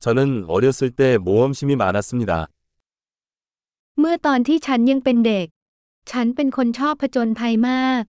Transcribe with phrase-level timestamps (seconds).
[0.00, 2.48] 저는 어렸을 때 모험심이 많았습니다.
[4.00, 5.46] เมื่อตอนที่ฉันยังเป็นเด็ก
[6.10, 8.02] ฉันเป็นคนชอบผจญภัยมาก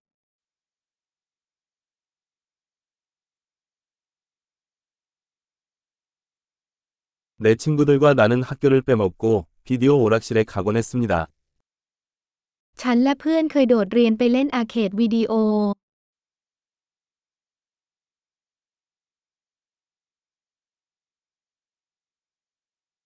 [7.44, 11.14] 내 친구들과 나는 학교를 빼먹고 비디오 오락실에 가곤 했습니다.
[12.82, 15.34] ฉันและเพื่อนเคยโดดเรียนไปเล่นอาร์เคดวิดีโอ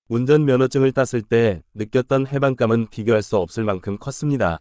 [0.09, 4.59] 운전면허증을 땄을 때 느꼈던 해방감은 비교할 수 없을 만큼 컸습니다.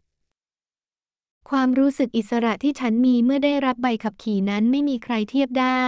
[1.50, 5.84] ความรู้สึกอิสระที่ฉันมีเมื่อได้รับใบขับขี่นั้นไม่มีใครเทียบได้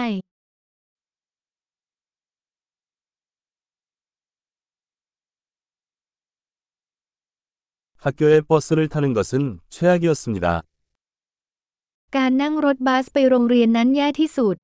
[8.06, 10.64] 학교에 버스를 타는 것은 최악이었습니다.
[12.18, 14.56] การนั่งรถบัสไปโรงเรียนนั้นแย่ที่สุด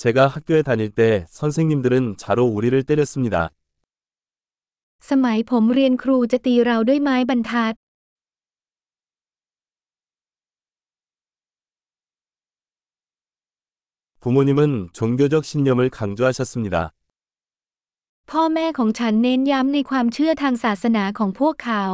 [0.00, 3.50] 제가 학교에 다닐 때 선생님들은 자로 우리를 때렸습니다.
[5.10, 7.74] สมัยผมเรียนครูจะตีเราด้วยไม้บรรทัด
[14.20, 16.92] 부모님은 종교적 신념을 강조하셨습니다.
[18.30, 21.84] พ่อแม่ของฉันเน้นย้ำในความเชื่อทางศาสนาของพวกเขา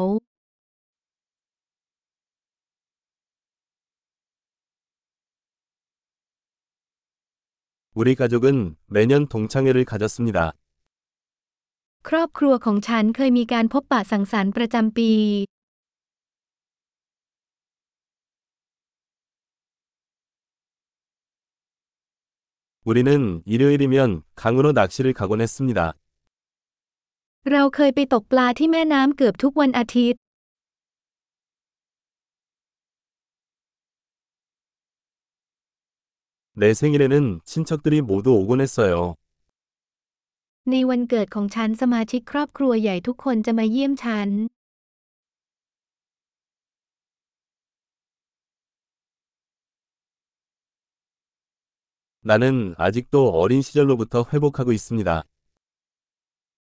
[7.96, 10.52] 우리 가족은 매년 동창회를 가졌습니다.
[12.08, 15.12] ครอบครัวของฉันเคยมีการพบปะสังสรรค์ประจำปี
[22.84, 25.94] 우리는 일요일이면 강으로 낚시를 가곤 했습니다.
[27.50, 30.20] เราเคยไปตกปลาที่แม่น้ำเกือบทุกวันอาทิตย์
[36.56, 39.16] 내 생일에는 친척들이 모두 오곤 했어요.
[40.70, 44.30] ในวันเกิดของฉันสมาชิกครอบครัวใหญ่ทุกคนจะมาเยี่ยมฉัน
[52.24, 55.24] 나는 아직도 어린 시절로부터 회복하고 있습니다.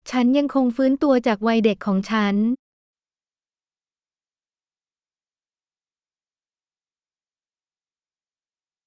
[0.10, 2.36] ฉันยังคงฟื้นตัวจากวัยเด็กของฉัน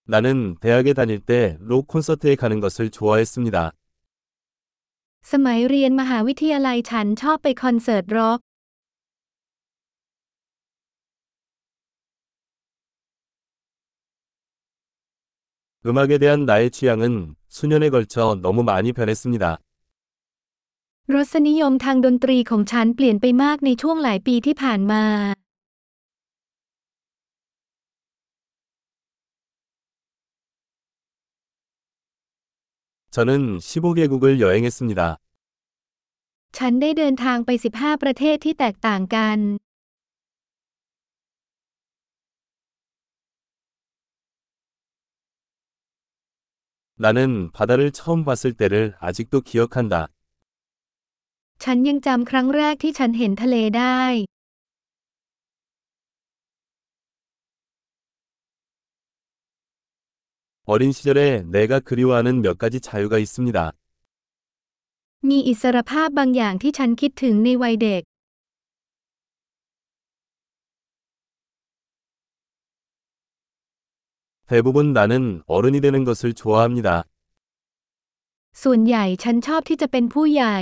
[0.06, 3.72] 나는 대학에 다닐 때 록 콘서트에 가는 것을 좋아했습니다.
[5.33, 8.39] สมัยเรียนมหาวิทยาลัยฉันชอบไปคอนเสิร์ตร็อก
[15.87, 19.59] 음악에 대한 나의 취향은 수년에 걸쳐 너무 많이 변했습니다.
[21.15, 25.05] รสนิยมทางดนตรีของฉันเปลี่ยนไปมากในช่วงหลายปีที่ผ่านมา
[33.11, 35.19] 저는 15개국을 여행했습니다.
[36.56, 39.39] ฉันได้เดินทางไป 15 ประเทศที่แตกต่างกัน
[46.99, 50.09] 나는 바다를 처음 봤을 때를 아직도 기억한다.
[51.62, 54.03] ฉันยังจำครั้งแรกที่ฉันเห็นทะเลได้
[60.65, 63.72] 어린 시절에 내가 그리워하는 몇 가지 자유가 있습니다.
[65.28, 68.03] มีอิสรภาพบางอย่างที่ฉันคิดถึงในวัยเด็ก
[74.50, 76.89] 대부분 나는 어른이 되는 것을 좋아합니다.
[78.62, 80.59] ส่วนใหญ่ฉันชอบที่จะเป็นผู้ใหญ่